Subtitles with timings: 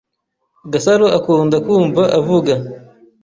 [0.71, 2.53] Gasaro akunda kumva avuga.